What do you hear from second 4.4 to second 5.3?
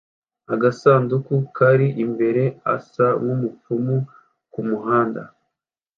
kumuhanda